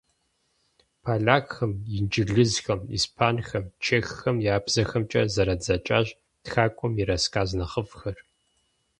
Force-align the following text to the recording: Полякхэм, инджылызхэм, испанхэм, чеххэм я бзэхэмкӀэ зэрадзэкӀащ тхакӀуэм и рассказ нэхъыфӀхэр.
Полякхэм, 1.03 1.71
инджылызхэм, 1.97 2.81
испанхэм, 2.97 3.65
чеххэм 3.83 4.37
я 4.53 4.55
бзэхэмкӀэ 4.63 5.21
зэрадзэкӀащ 5.33 6.07
тхакӀуэм 6.43 6.93
и 7.01 7.03
рассказ 7.09 7.49
нэхъыфӀхэр. 7.57 8.17